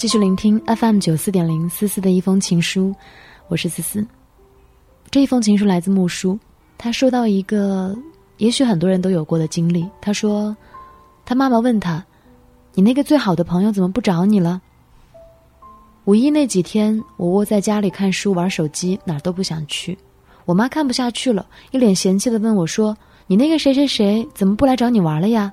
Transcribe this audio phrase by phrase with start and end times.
[0.00, 2.94] 继续聆听 FM 九四点零思思的一封情书，
[3.48, 4.02] 我是思思。
[5.10, 6.38] 这一封情书来自木叔，
[6.78, 7.94] 他说到一个
[8.38, 9.86] 也许很多人都有过的经历。
[10.00, 10.56] 他说，
[11.26, 12.02] 他妈妈问他
[12.72, 14.62] ：“你那个最好的朋友怎么不找你了？”
[16.06, 19.98] 五一那几天，我窝在家里看书、玩手机，哪儿都不想去。
[20.46, 22.96] 我妈看不下去了，一脸嫌弃的问我说
[23.28, 25.52] ：“你那个谁谁谁怎么不来找你玩了呀？”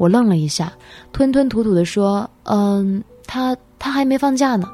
[0.00, 0.72] 我愣了一下，
[1.12, 4.66] 吞吞吐吐的说：“嗯。”他他还没放假呢。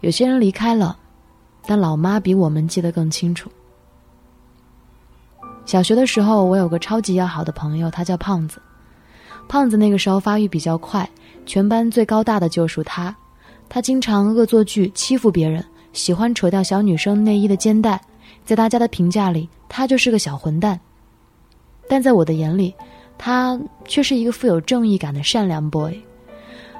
[0.00, 0.98] 有些人离开了，
[1.64, 3.48] 但老妈比我们记得更清楚。
[5.64, 8.60] 小学的时候，我有个超级要好的朋友，他叫胖子。
[9.48, 11.08] 胖子那个时候发育比较快，
[11.46, 13.14] 全班最高大的就属他。
[13.68, 17.98] 他经常恶作剧欺负别人，喜欢扯掉小女生内衣的肩带。
[18.44, 20.78] 在大家的评价里，他就是个小混蛋。
[21.88, 22.74] 但在我的眼里，
[23.18, 25.94] 他却是一个富有正义感的善良 boy。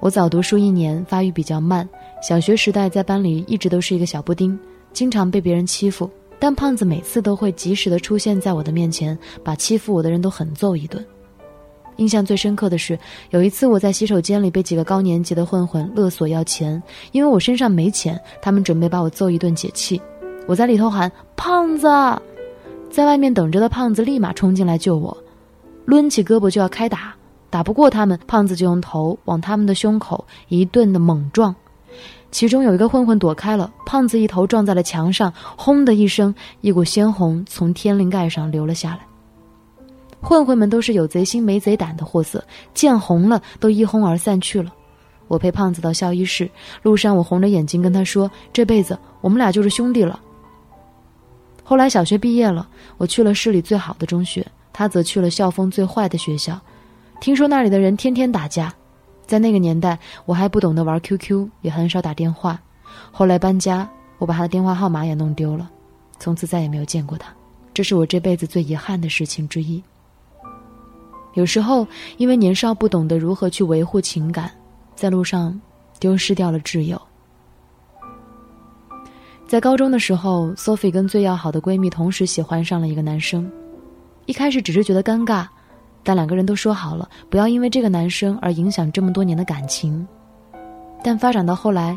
[0.00, 1.88] 我早读书一年，发育比较慢。
[2.20, 4.58] 小学时代在班里一直都是一个小布丁，
[4.92, 6.10] 经常被别人欺负。
[6.38, 11.04] 但胖子每次都会及时的出现在我的面前，把欺负我的人都狠揍一顿。
[11.96, 12.98] 印象最深刻的是，
[13.30, 20.00] 有一次我在洗手间里被几个高年级的混混勒索要钱，因为我身上没钱，他们准备把我揍一顿解气。
[20.48, 21.86] 我在里头喊“胖子”，
[22.90, 25.16] 在外面等着的胖子立马冲进来救我，
[25.86, 27.14] 抡起胳膊就要开打。
[27.50, 31.54] 打不过他们，胖子就用头往他们的胸口一顿的猛撞，
[32.30, 39.00] 其中有一个混混躲开了，胖子一头撞在了墙上，轰的一声，一股鲜红从天灵盖上流了下来。
[40.22, 44.72] 混混们都是有贼心没贼胆的货色，见红了都一哄而散去了。
[45.28, 46.48] 我陪胖子到校医室，
[46.82, 50.20] 路上我红着眼睛跟他说：“这辈子我们俩就是兄弟了。”
[51.64, 52.66] 后来小学毕业了，
[52.96, 56.60] 我去了市里最好的中学，他则去了校风最坏的学校。
[57.20, 58.74] 听说那里的人天天打架，
[59.26, 62.60] 在那个年代我还不懂得玩 QQ，也很少打电话。
[63.10, 63.88] 后来搬家，
[64.18, 65.70] 我把他的电话号码也弄丢了，
[66.18, 67.32] 从此再也没有见过他。
[67.72, 69.82] 这是我这辈子最遗憾的事情之一。
[71.34, 71.86] 有时候
[72.18, 74.50] 因为年少不懂得如何去维护情感，
[74.94, 75.58] 在路上
[75.98, 77.00] 丢失掉了挚友。
[79.46, 83.50] 在高中的时候，Sophie 跟最要好的闺蜜同时喜欢上了一个男生，
[84.26, 85.46] 一开始只是觉得尴尬。
[86.04, 90.04] 但两个人都说好了，不要因为这个男生而影响这么多年的感情。
[91.00, 91.96] 但发展到后来，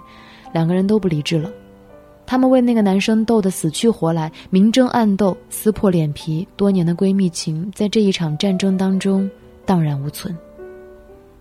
[0.53, 1.49] 两个人都不理智了，
[2.25, 6.47] 他们为那个男生斗得死去活来，明争暗斗，撕破脸皮。
[6.55, 9.29] 多年的闺蜜情在这一场战争当中
[9.65, 10.37] 荡然无存。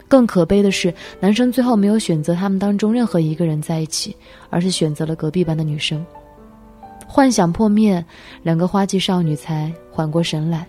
[0.09, 4.17] 更可悲的是，男生最后没有选择他们当中任何一个人在一起，
[4.49, 6.05] 而是选择了隔壁班的女生。
[7.07, 8.03] 幻想破灭，
[8.43, 10.67] 两个花季少女才缓过神来。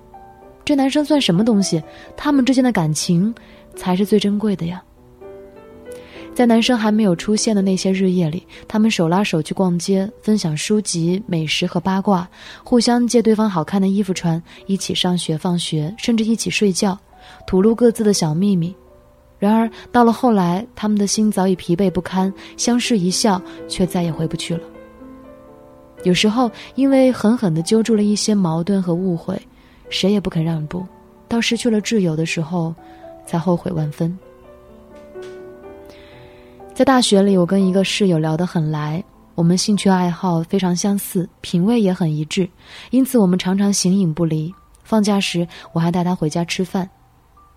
[0.65, 1.81] 这男生算什么东西？
[2.17, 3.33] 他们之间的感情，
[3.75, 4.83] 才是最珍贵的呀。
[6.33, 12.27] 在男生还没有出现的那些日夜里，他们手拉手去逛街，分享书籍、美食和八卦，
[12.63, 16.97] 互相借对方好看的衣服穿，一起上学放学，甚至一起睡觉，
[17.47, 18.75] 吐露各自的小秘密。
[19.37, 24.61] 然而到了后来，他们的心早已疲惫不堪，相视一笑，却再也回不去了。
[26.03, 29.39] 有时候，因为狠狠地揪住了一些矛盾和误会。
[29.89, 30.85] 谁也不肯让步，
[31.27, 32.73] 到失去了挚友的时候，
[33.25, 34.17] 才后悔万分。
[36.73, 39.01] 在大学里，我跟一个室友聊得很来，
[39.33, 42.49] 我们兴趣爱好非常相似，品味也很一致，
[42.89, 44.53] 因此我们常常形影不离。
[44.83, 46.89] 放假时，我还带他回家吃饭，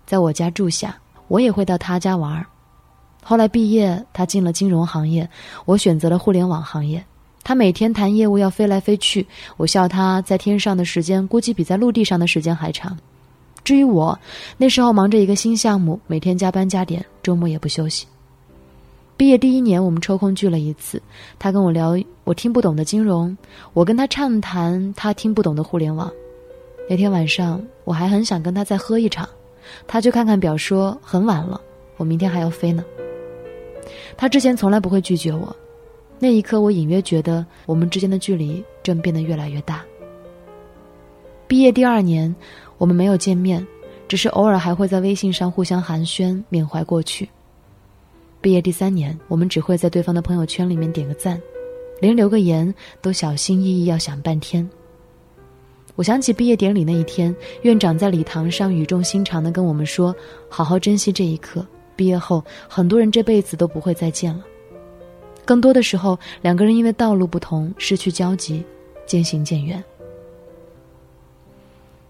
[0.05, 0.97] 在我家住下，
[1.27, 2.45] 我也会到他家玩儿。
[3.21, 5.29] 后来毕业，他进了金融行业，
[5.65, 7.03] 我选择了互联网行业。
[7.43, 9.25] 他每天谈业务要飞来飞去，
[9.57, 12.97] 我笑他在天上的时间估计比在陆地上的时间还长。
[13.63, 14.17] 至于我，
[14.57, 18.05] 那时候忙着一个新项目，每天加班加点，周末也不休息。
[19.17, 21.01] 毕业第一年，我们抽空聚了一次，
[21.37, 23.37] 他跟我聊我听不懂的金融，
[23.73, 26.09] 我跟他畅谈他听不懂的互联网。
[26.89, 29.27] 那天晚上，我还很想跟他再喝一场，
[29.87, 31.59] 他就看看表说很晚了，
[31.97, 32.83] 我明天还要飞呢。
[34.15, 35.55] 他之前从来不会拒绝我。
[36.19, 39.83] 那一刻，我隐约觉得我们之间的距离正变得越来越大。
[41.47, 42.35] 毕业第二年，
[42.77, 43.65] 我们没有见面，
[44.07, 47.27] 只是偶尔还会在微信上互相寒暄，缅怀过去。
[48.41, 51.41] 毕业第三年，我们只会在对方的朋友圈里面点个赞，
[52.01, 54.69] 连留个言都小心翼翼要想半天。
[55.95, 60.15] 我想起毕业典礼那一天，院长在礼堂上语重心长地跟我们说
[60.47, 64.45] ：“好好珍惜这一刻，毕业后很多人这辈子都不会再见了。”
[65.49, 68.63] 更多的时候，两个人因为道路不同，失去交集，
[69.07, 69.83] 渐行渐远。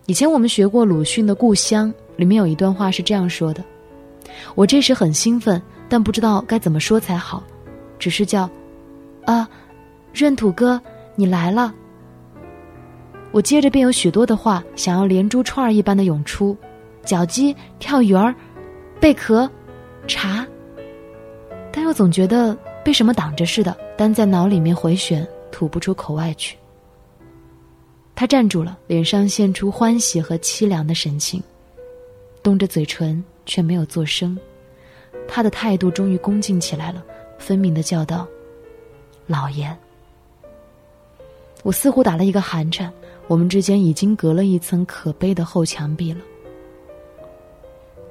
[0.07, 1.87] 以前我们学过鲁迅的《故乡》，
[2.17, 3.63] 里面有一段话是这样说的
[4.55, 7.41] ：“我这时很兴奋，但不知道该怎么说才好，
[7.97, 8.49] 只是叫
[9.23, 9.47] ：“啊，
[10.11, 10.77] 闰土哥，
[11.15, 11.73] 你来了。”
[13.31, 16.57] 我接着便有许多的话想要连珠串儿一般的涌出：
[17.05, 18.35] 脚鸡、跳鱼儿、
[18.99, 19.49] 贝壳、
[20.07, 20.45] 茶。
[21.71, 22.57] 但又总觉得
[22.89, 26.57] 被什么挡着似的，单在脑里面回旋，吐不出口外去。
[28.15, 31.39] 他站住了，脸上现出欢喜和凄凉的神情，
[32.41, 34.35] 动着嘴唇却没有作声。
[35.27, 37.05] 他的态度终于恭敬起来了，
[37.37, 38.27] 分明的叫道
[39.27, 39.71] ：“老爷。”
[41.61, 42.91] 我似乎打了一个寒颤，
[43.27, 46.21] 我们之间已经隔了一层可悲的厚墙壁了。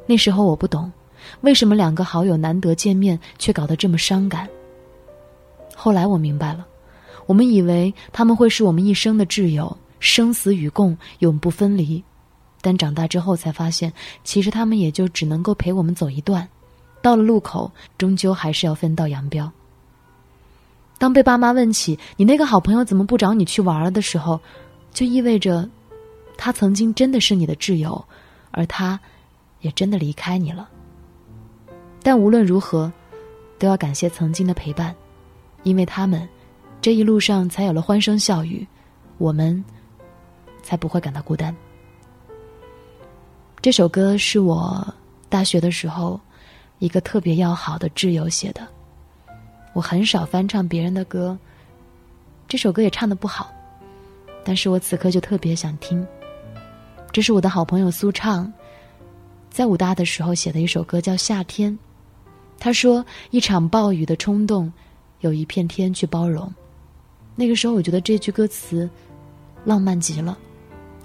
[0.06, 0.88] 那时候我不懂。
[1.40, 4.48] 为什么两个好友难得见面，却搞得这么伤感？
[5.80, 6.66] 后来我明白了，
[7.26, 12.02] 我们以为他们会是我们一生的挚友，生死与共，永不分离。
[12.60, 13.92] 但长大之后才发现，
[14.24, 16.46] 其实他们也就只能够陪我们走一段，
[17.00, 19.48] 到了路口，终究还是要分道扬镳。
[20.98, 24.40] 当被爸妈问起你那个好朋友怎么不找你去玩了的时候，
[24.92, 25.70] 就意味着，
[26.36, 28.04] 他曾经真的是你的挚友，
[28.50, 28.98] 而他，
[29.60, 30.68] 也真的离开你了。
[32.02, 32.92] 但无论如何，
[33.60, 34.92] 都要感谢曾经的陪伴，
[35.68, 36.26] 因为他们，
[36.80, 38.66] 这一路上才有了欢声笑语，
[39.18, 39.62] 我们
[40.62, 41.54] 才不会感到孤单。
[43.60, 44.86] 这首歌是我
[45.28, 46.18] 大学的时候
[46.78, 48.66] 一个特别要好的挚友写的。
[49.74, 51.36] 我很少翻唱别人的歌，
[52.48, 53.52] 这首歌也唱的不好，
[54.42, 56.04] 但是我此刻就特别想听。
[57.12, 58.50] 这是我的好朋友苏畅，
[59.50, 61.70] 在武大的时候写的一首歌，叫《夏天》。
[62.58, 64.72] 他说：“一场暴雨的冲动，
[65.20, 66.52] 有一片天去包容。”
[67.36, 68.88] 那个时候，我觉得这句歌词
[69.64, 70.36] 浪漫极了。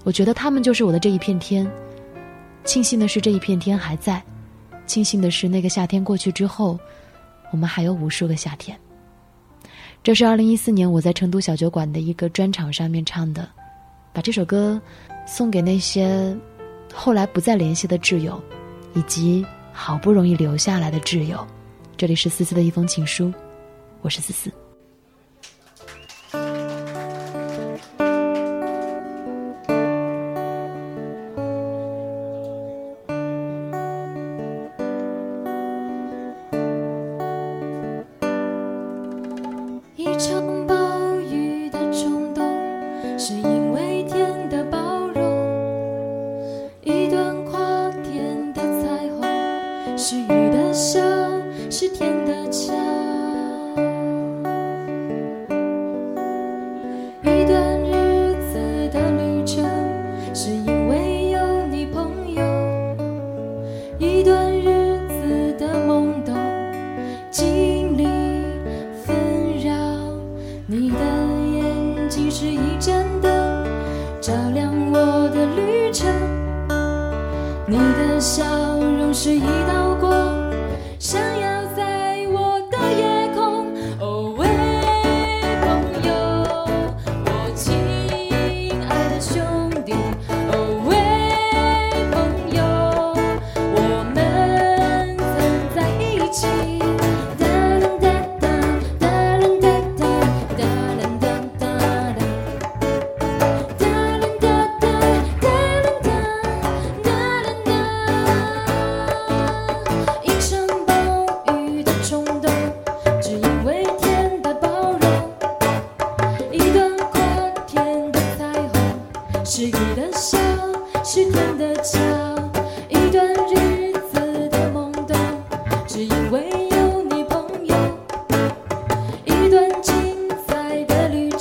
[0.04, 1.70] 我觉得他们就是我的这一片天。
[2.64, 4.22] 庆幸的是，这一片天还在；
[4.86, 6.80] 庆幸的是，那个夏天过去之后，
[7.52, 8.78] 我们还有无数个夏天。
[10.02, 13.48] 这是二零一四年我在成都小酒馆的一个专场上面唱的，
[14.12, 14.82] 把这首歌
[15.26, 16.36] 送给那些
[16.94, 18.42] 后来不再联系的挚友，
[18.94, 19.46] 以及。
[19.76, 21.44] 好不容易留下来的挚友，
[21.98, 23.34] 这里是思思的一封情书，
[24.04, 24.63] 我是思思。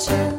[0.09, 0.32] you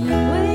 [0.00, 0.49] 因为